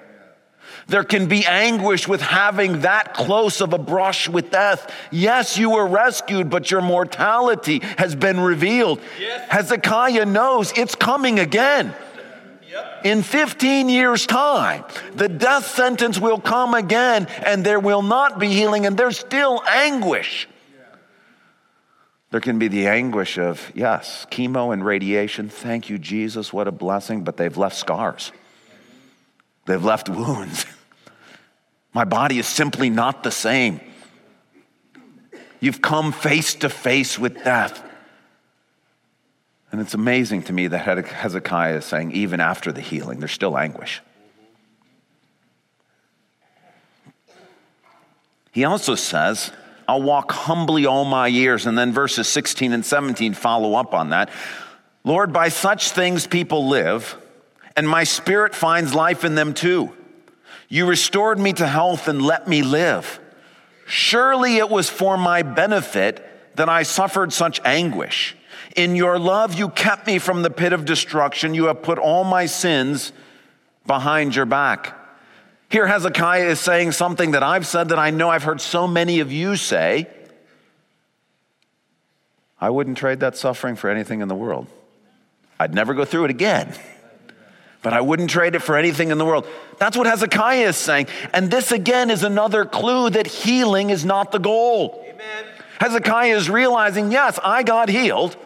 [0.89, 4.91] There can be anguish with having that close of a brush with death.
[5.11, 8.99] Yes, you were rescued, but your mortality has been revealed.
[9.21, 9.51] Yes.
[9.51, 11.95] Hezekiah knows it's coming again.
[13.05, 14.85] In 15 years' time,
[15.15, 19.63] the death sentence will come again, and there will not be healing, and there's still
[19.67, 20.49] anguish.
[22.31, 25.49] There can be the anguish of, yes, chemo and radiation.
[25.49, 26.53] Thank you, Jesus.
[26.53, 27.25] What a blessing.
[27.25, 28.33] But they've left scars,
[29.67, 30.65] they've left wounds.
[31.93, 33.81] My body is simply not the same.
[35.61, 37.83] You've come face to face with death.
[39.71, 43.59] And it's amazing to me that Hezekiah is saying, even after the healing, there's still
[43.59, 44.01] anguish.
[48.53, 49.53] He also says,
[49.87, 51.67] I'll walk humbly all my years.
[51.67, 54.31] And then verses 16 and 17 follow up on that.
[55.05, 57.17] Lord, by such things people live,
[57.77, 59.95] and my spirit finds life in them too.
[60.69, 63.21] You restored me to health and let me live.
[63.87, 66.25] Surely it was for my benefit
[66.57, 68.37] that I suffered such anguish.
[68.77, 71.55] In your love, you kept me from the pit of destruction.
[71.55, 73.13] You have put all my sins
[73.87, 74.95] behind your back.
[75.71, 79.21] Here, Hezekiah is saying something that I've said that I know I've heard so many
[79.21, 80.07] of you say.
[82.61, 84.67] I wouldn't trade that suffering for anything in the world.
[85.59, 86.75] I'd never go through it again
[87.83, 89.47] but I wouldn't trade it for anything in the world.
[89.79, 91.07] That's what Hezekiah is saying.
[91.33, 95.05] And this again is another clue that healing is not the goal.
[95.09, 95.45] Amen.
[95.81, 98.37] Hezekiah is realizing, yes, I got healed.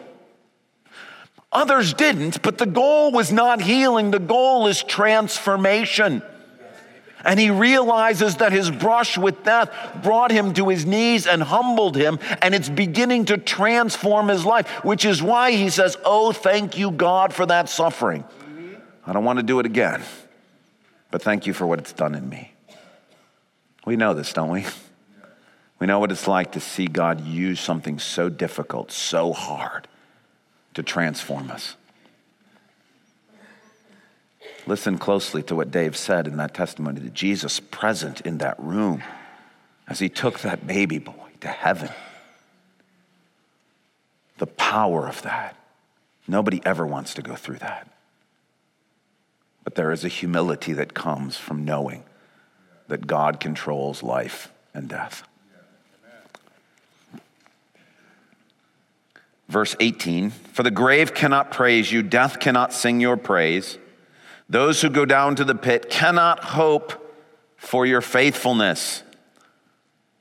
[1.51, 6.23] Others didn't, but the goal was not healing, the goal is transformation.
[7.25, 9.71] And he realizes that his brush with death
[10.03, 14.67] brought him to his knees and humbled him, and it's beginning to transform his life,
[14.83, 18.25] which is why he says, Oh, thank you, God, for that suffering.
[19.05, 20.01] I don't want to do it again,
[21.11, 22.53] but thank you for what it's done in me.
[23.85, 24.65] We know this, don't we?
[25.79, 29.87] We know what it's like to see God use something so difficult, so hard
[30.75, 31.75] to transform us.
[34.65, 39.03] Listen closely to what Dave said in that testimony to Jesus present in that room
[39.87, 41.89] as he took that baby boy to heaven.
[44.37, 45.57] The power of that.
[46.27, 47.92] Nobody ever wants to go through that.
[49.63, 52.03] But there is a humility that comes from knowing
[52.87, 55.23] that God controls life and death.
[59.47, 63.77] Verse 18 For the grave cannot praise you, death cannot sing your praise.
[64.49, 66.99] Those who go down to the pit cannot hope
[67.55, 69.03] for your faithfulness.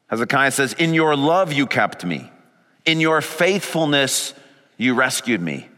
[0.09, 2.31] Hezekiah says, In your love you kept me,
[2.85, 4.35] in your faithfulness
[4.77, 5.69] you rescued me.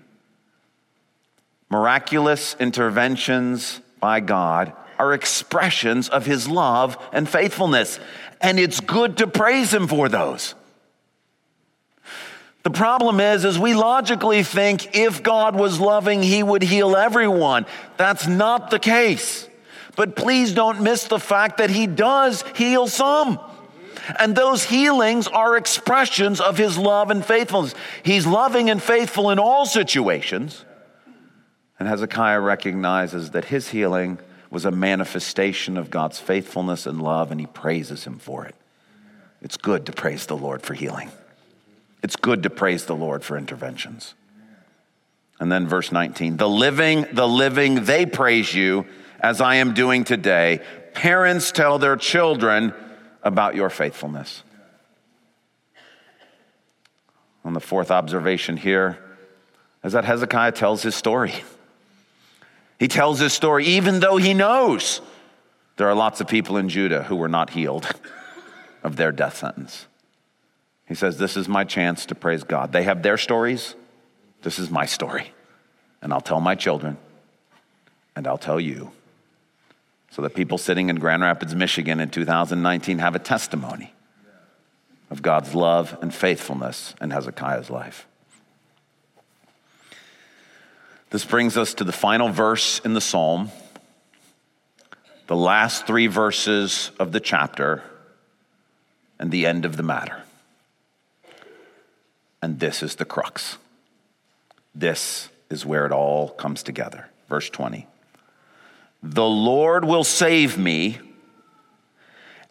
[1.74, 7.98] Miraculous interventions by God are expressions of his love and faithfulness,
[8.40, 10.54] and it's good to praise him for those.
[12.62, 17.66] The problem is, is we logically think if God was loving, he would heal everyone.
[17.96, 19.48] That's not the case.
[19.96, 23.40] But please don't miss the fact that he does heal some.
[24.20, 27.74] And those healings are expressions of his love and faithfulness.
[28.04, 30.64] He's loving and faithful in all situations.
[31.78, 34.18] And Hezekiah recognizes that his healing
[34.50, 38.54] was a manifestation of God's faithfulness and love, and he praises him for it.
[39.42, 41.10] It's good to praise the Lord for healing.
[42.02, 44.14] It's good to praise the Lord for interventions.
[45.40, 48.86] And then verse 19 the living, the living, they praise you
[49.20, 50.60] as I am doing today.
[50.94, 52.72] Parents tell their children
[53.22, 54.42] about your faithfulness.
[57.44, 58.98] On the fourth observation here
[59.82, 61.34] is that Hezekiah tells his story.
[62.84, 65.00] He tells his story even though he knows
[65.78, 67.90] there are lots of people in Judah who were not healed
[68.82, 69.86] of their death sentence.
[70.86, 72.72] He says, This is my chance to praise God.
[72.72, 73.74] They have their stories.
[74.42, 75.32] This is my story.
[76.02, 76.98] And I'll tell my children,
[78.14, 78.92] and I'll tell you,
[80.10, 83.94] so that people sitting in Grand Rapids, Michigan in 2019 have a testimony
[85.08, 88.06] of God's love and faithfulness in Hezekiah's life.
[91.14, 93.52] This brings us to the final verse in the psalm,
[95.28, 97.84] the last three verses of the chapter,
[99.20, 100.24] and the end of the matter.
[102.42, 103.58] And this is the crux.
[104.74, 107.08] This is where it all comes together.
[107.28, 107.86] Verse 20.
[109.00, 110.98] The Lord will save me,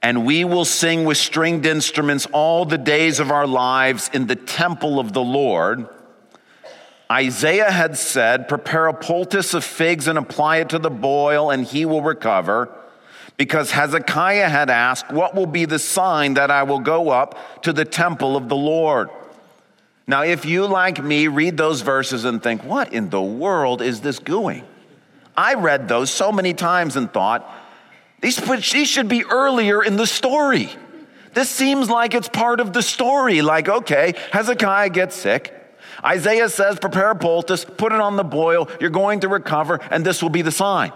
[0.01, 4.38] and we will sing with stringed instruments all the days of our lives in the
[4.38, 5.89] temple of the Lord.
[7.14, 11.64] Isaiah had said, Prepare a poultice of figs and apply it to the boil, and
[11.64, 12.70] he will recover.
[13.38, 17.72] Because Hezekiah had asked, What will be the sign that I will go up to
[17.72, 19.09] the temple of the Lord?
[20.07, 24.01] Now, if you, like me, read those verses and think, What in the world is
[24.01, 24.64] this doing?
[25.38, 27.47] I read those so many times and thought,
[28.22, 28.38] these,
[28.72, 30.70] these should be earlier in the story.
[31.34, 33.43] This seems like it's part of the story.
[33.43, 35.62] Like, okay, Hezekiah gets sick.
[36.06, 40.06] Isaiah says, prepare a poultice, put it on the boil, you're going to recover, and
[40.06, 40.91] this will be the sign.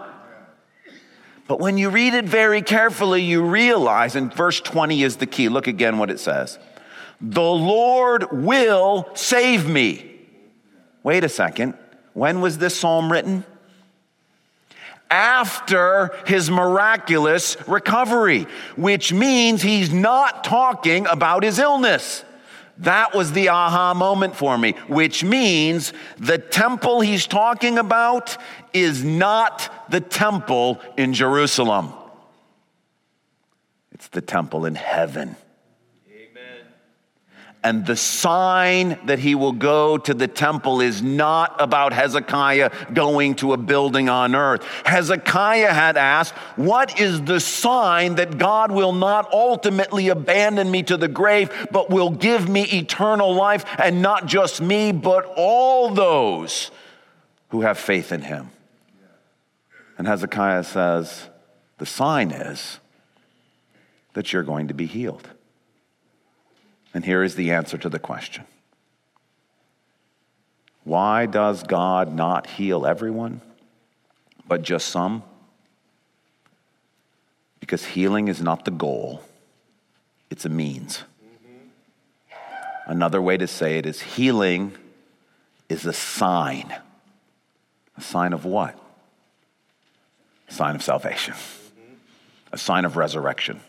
[1.46, 5.48] But when you read it very carefully, you realize, and verse 20 is the key.
[5.48, 6.58] Look again what it says
[7.22, 10.04] The Lord will save me.
[11.02, 11.74] Wait a second.
[12.12, 13.44] When was this psalm written?
[15.10, 18.46] After his miraculous recovery,
[18.76, 22.24] which means he's not talking about his illness.
[22.78, 28.36] That was the aha moment for me, which means the temple he's talking about
[28.72, 31.92] is not the temple in Jerusalem,
[33.90, 35.36] it's the temple in heaven.
[37.62, 43.34] And the sign that he will go to the temple is not about Hezekiah going
[43.36, 44.62] to a building on earth.
[44.84, 50.96] Hezekiah had asked, What is the sign that God will not ultimately abandon me to
[50.96, 56.70] the grave, but will give me eternal life, and not just me, but all those
[57.48, 58.50] who have faith in him?
[59.96, 61.28] And Hezekiah says,
[61.78, 62.78] The sign is
[64.14, 65.28] that you're going to be healed.
[66.98, 68.42] And here is the answer to the question
[70.82, 73.40] Why does God not heal everyone,
[74.48, 75.22] but just some?
[77.60, 79.22] Because healing is not the goal,
[80.28, 81.04] it's a means.
[81.24, 82.90] Mm-hmm.
[82.90, 84.72] Another way to say it is healing
[85.68, 86.74] is a sign.
[87.96, 88.76] A sign of what?
[90.48, 91.94] A sign of salvation, mm-hmm.
[92.50, 93.60] a sign of resurrection,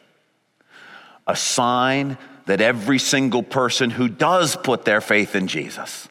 [1.28, 2.18] a sign
[2.50, 6.10] that every single person who does put their faith in Jesus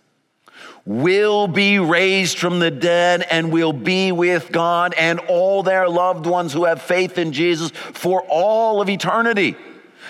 [0.87, 6.27] will be raised from the dead and will be with God and all their loved
[6.27, 9.57] ones who have faith in Jesus for all of eternity.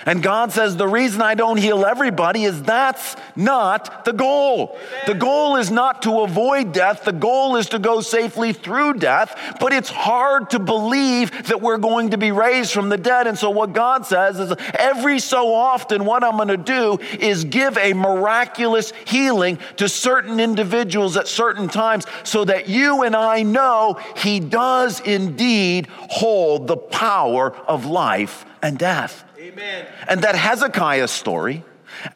[0.09, 4.75] And God says, the reason I don't heal everybody is that's not the goal.
[4.75, 5.03] Amen.
[5.07, 9.59] The goal is not to avoid death, the goal is to go safely through death.
[9.61, 13.27] But it's hard to believe that we're going to be raised from the dead.
[13.27, 17.45] And so, what God says is, every so often, what I'm going to do is
[17.45, 23.43] give a miraculous healing to certain individuals at certain times so that you and I
[23.43, 29.28] know He does indeed hold the power of life and death.
[29.39, 29.87] Amen.
[30.09, 31.65] And that Hezekiah story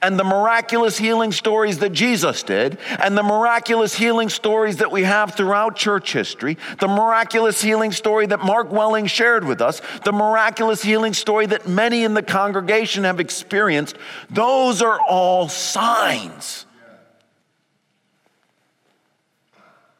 [0.01, 5.03] and the miraculous healing stories that Jesus did, and the miraculous healing stories that we
[5.03, 10.13] have throughout church history, the miraculous healing story that Mark Welling shared with us, the
[10.13, 13.97] miraculous healing story that many in the congregation have experienced,
[14.31, 16.67] those are all signs.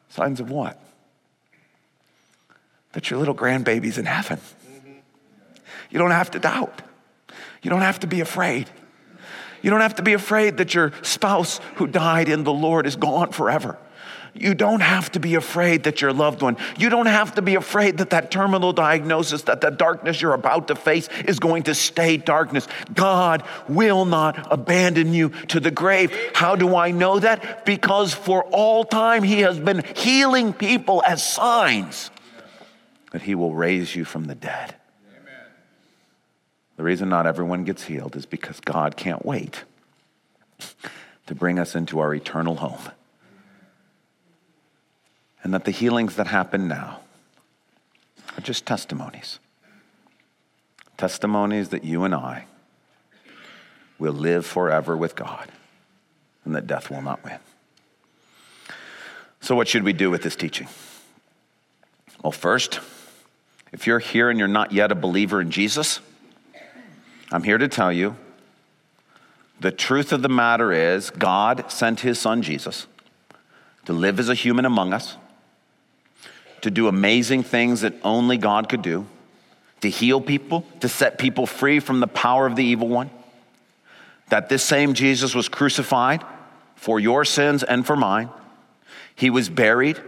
[0.09, 0.79] Signs of what?
[2.93, 4.39] That your little grandbaby's in heaven.
[5.89, 6.81] You don't have to doubt.
[7.63, 8.69] You don't have to be afraid.
[9.63, 12.97] You don't have to be afraid that your spouse who died in the Lord is
[12.97, 13.79] gone forever.
[14.35, 17.53] You don't have to be afraid that your loved one, you don't have to be
[17.53, 21.75] afraid that that terminal diagnosis, that the darkness you're about to face is going to
[21.75, 22.67] stay darkness.
[22.93, 26.11] God will not abandon you to the grave.
[26.33, 27.63] How do I know that?
[27.65, 32.09] Because for all time He has been healing people as signs
[33.11, 34.75] that He will raise you from the dead.
[36.83, 39.63] The reason not everyone gets healed is because God can't wait
[41.27, 42.91] to bring us into our eternal home.
[45.43, 46.99] And that the healings that happen now
[48.35, 49.39] are just testimonies.
[50.97, 52.47] Testimonies that you and I
[53.97, 55.47] will live forever with God
[56.43, 57.39] and that death will not win.
[59.39, 60.67] So, what should we do with this teaching?
[62.21, 62.81] Well, first,
[63.71, 66.01] if you're here and you're not yet a believer in Jesus,
[67.33, 68.15] I'm here to tell you
[69.59, 72.85] the truth of the matter is God sent his son Jesus
[73.85, 75.17] to live as a human among us,
[76.61, 79.07] to do amazing things that only God could do,
[79.81, 83.09] to heal people, to set people free from the power of the evil one.
[84.29, 86.23] That this same Jesus was crucified
[86.75, 88.29] for your sins and for mine.
[89.15, 89.99] He was buried.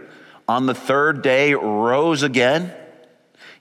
[0.46, 2.72] On the third day, rose again.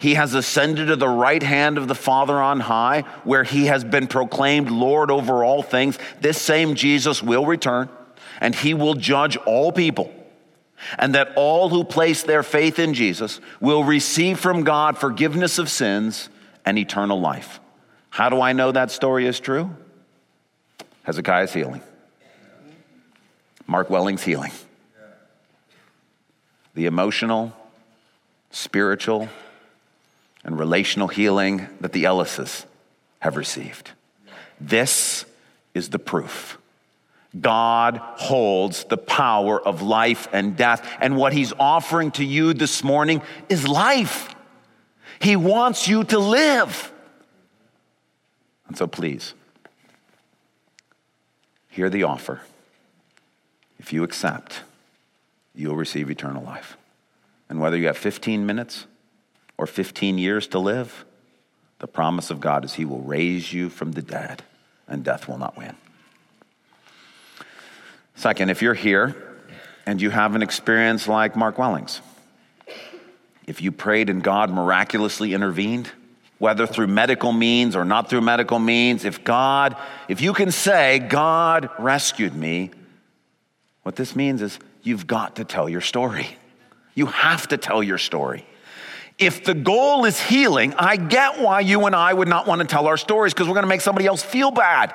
[0.05, 3.83] He has ascended to the right hand of the Father on high, where he has
[3.83, 5.97] been proclaimed Lord over all things.
[6.21, 7.89] This same Jesus will return,
[8.39, 10.13] and he will judge all people.
[10.99, 15.71] And that all who place their faith in Jesus will receive from God forgiveness of
[15.71, 16.29] sins
[16.65, 17.59] and eternal life.
[18.11, 19.75] How do I know that story is true?
[21.01, 21.81] Hezekiah's healing,
[23.65, 24.51] Mark Welling's healing.
[26.75, 27.53] The emotional,
[28.51, 29.29] spiritual,
[30.45, 32.65] and relational healing that the Ellises
[33.19, 33.91] have received.
[34.61, 35.25] This
[35.73, 36.59] is the proof.
[37.41, 40.87] God holds the power of life and death.
[41.01, 44.33] And what He's offering to you this morning is life.
[45.19, 46.93] He wants you to live.
[48.67, 49.33] And so please,
[51.69, 52.41] hear the offer.
[53.79, 54.61] If you accept,
[55.53, 56.77] you'll receive eternal life.
[57.49, 58.85] And whether you have 15 minutes
[59.57, 61.05] or 15 years to live,
[61.79, 64.43] the promise of God is He will raise you from the dead
[64.87, 65.75] and death will not win.
[68.15, 69.15] Second, if you're here
[69.85, 72.01] and you have an experience like Mark Wellings,
[73.45, 75.91] if you prayed and God miraculously intervened,
[76.37, 79.75] whether through medical means or not through medical means, if God,
[80.07, 82.71] if you can say, God rescued me,
[83.83, 86.27] what this means is you've got to tell your story.
[86.95, 88.45] You have to tell your story.
[89.17, 92.67] If the goal is healing, I get why you and I would not want to
[92.67, 94.93] tell our stories because we're going to make somebody else feel bad.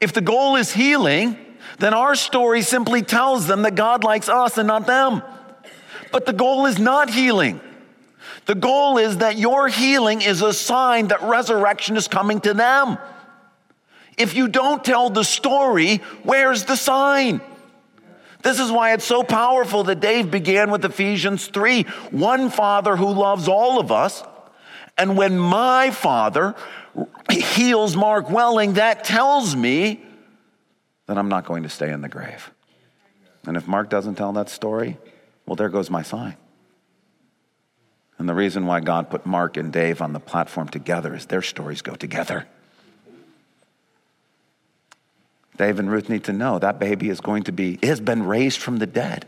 [0.00, 1.36] If the goal is healing,
[1.78, 5.22] then our story simply tells them that God likes us and not them.
[6.12, 7.60] But the goal is not healing.
[8.46, 12.98] The goal is that your healing is a sign that resurrection is coming to them.
[14.18, 17.40] If you don't tell the story, where's the sign?
[18.42, 23.12] This is why it's so powerful that Dave began with Ephesians 3 one Father who
[23.12, 24.22] loves all of us.
[24.98, 26.54] And when my Father
[27.30, 30.04] heals Mark Welling, that tells me
[31.06, 32.50] that I'm not going to stay in the grave.
[33.46, 34.98] And if Mark doesn't tell that story,
[35.46, 36.36] well, there goes my sign.
[38.18, 41.42] And the reason why God put Mark and Dave on the platform together is their
[41.42, 42.46] stories go together.
[45.56, 48.24] Dave and Ruth need to know that baby is going to be, It has been
[48.24, 49.26] raised from the dead.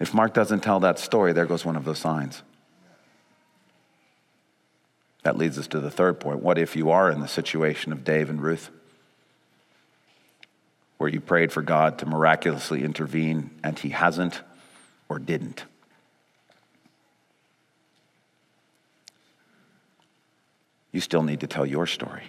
[0.00, 2.42] If Mark doesn't tell that story, there goes one of those signs.
[5.22, 6.42] That leads us to the third point.
[6.42, 8.70] What if you are in the situation of Dave and Ruth,
[10.98, 14.40] where you prayed for God to miraculously intervene and he hasn't
[15.08, 15.64] or didn't?
[20.92, 22.24] You still need to tell your story.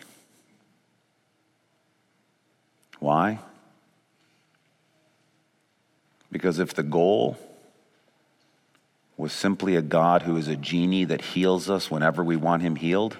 [2.99, 3.39] Why?
[6.31, 7.37] Because if the goal
[9.17, 12.75] was simply a God who is a genie that heals us whenever we want him
[12.75, 13.17] healed,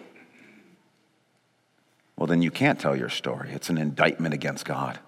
[2.15, 3.49] well, then you can't tell your story.
[3.51, 4.99] It's an indictment against God.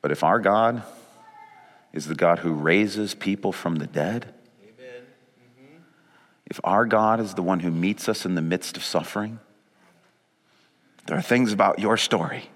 [0.00, 0.82] But if our God
[1.92, 5.76] is the God who raises people from the dead, mm-hmm.
[6.46, 9.38] if our God is the one who meets us in the midst of suffering,
[11.06, 12.50] there are things about your story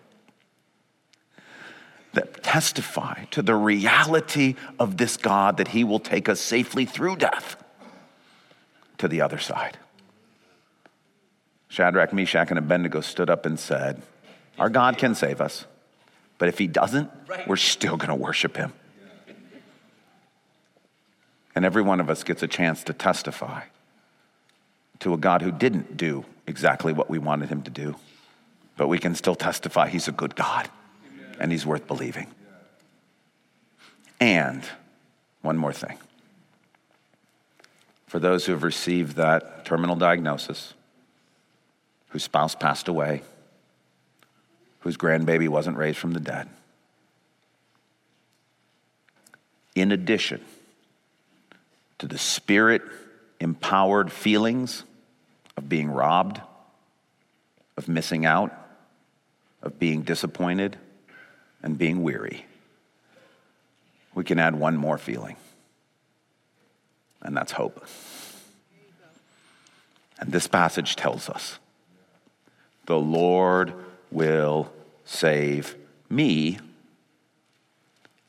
[2.14, 7.16] that testify to the reality of this God that He will take us safely through
[7.16, 7.62] death
[8.99, 9.78] to the other side.
[11.68, 14.03] Shadrach, Meshach, and Abednego stood up and said,
[14.59, 15.66] Our God can save us,
[16.38, 17.11] but if He doesn't,
[17.46, 18.72] we're still going to worship Him.
[21.55, 23.64] And every one of us gets a chance to testify
[25.01, 27.96] to a God who didn't do exactly what we wanted Him to do
[28.79, 30.70] but we can still testify he's a good God
[31.39, 32.29] and he's worth believing.
[34.20, 34.62] And
[35.43, 35.99] one more thing
[38.07, 40.72] for those who have received that terminal diagnosis,
[42.09, 43.22] whose spouse passed away,
[44.81, 46.49] whose grandbaby wasn't raised from the dead,
[49.74, 50.41] in addition
[51.99, 52.81] to the spirit
[53.41, 54.85] empowered feelings
[55.57, 56.41] of being robbed,
[57.76, 58.58] of missing out,
[59.63, 60.77] of being disappointed
[61.63, 62.47] and being weary,
[64.15, 65.37] we can add one more feeling,
[67.23, 67.85] and that's hope.
[70.19, 71.59] And this passage tells us
[72.87, 73.73] the Lord
[74.11, 74.73] will
[75.05, 75.77] save
[76.11, 76.59] me,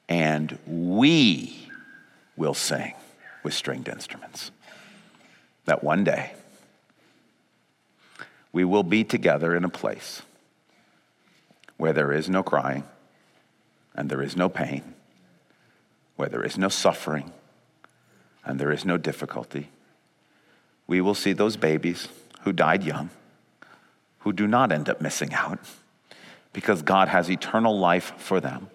[0.08, 1.70] and we
[2.36, 2.94] will sing
[3.44, 4.52] with stringed instruments.
[5.66, 6.34] That one day
[8.52, 10.22] we will be together in a place
[11.80, 12.84] where there is no crying
[13.96, 14.84] and there is no pain,
[16.18, 17.32] where there is no suffering
[18.44, 19.70] and there is no difficulty.
[20.88, 22.10] We will see those babies
[22.42, 23.10] who died young,
[24.20, 25.58] who do not end up missing out
[26.52, 28.70] because God has eternal life for them.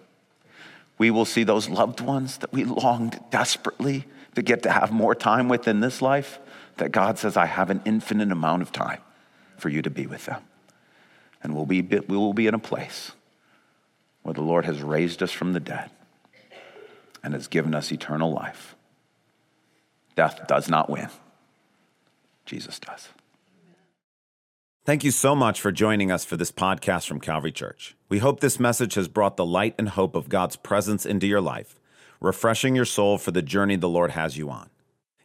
[0.97, 5.13] We will see those loved ones that we longed desperately to get to have more
[5.13, 6.39] time with in this life,
[6.77, 9.01] that God says, I have an infinite amount of time
[9.57, 10.41] for you to be with them.
[11.45, 13.11] And we'll be, we will be in a place
[14.23, 15.91] where the Lord has raised us from the dead
[17.23, 18.75] and has given us eternal life.
[20.15, 21.07] Death does not win,
[22.47, 23.09] Jesus does.
[24.85, 27.95] Thank you so much for joining us for this podcast from Calvary Church.
[28.09, 31.41] We hope this message has brought the light and hope of God's presence into your
[31.41, 31.79] life,
[32.19, 34.71] refreshing your soul for the journey the Lord has you on.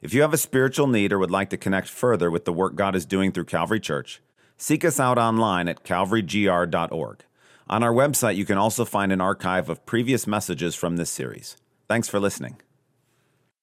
[0.02, 2.74] If you have a spiritual need or would like to connect further with the work
[2.74, 4.20] God is doing through Calvary Church,
[4.60, 7.24] seek us out online at calvarygr.org.
[7.68, 11.56] On our website, you can also find an archive of previous messages from this series.
[11.88, 12.60] Thanks for listening.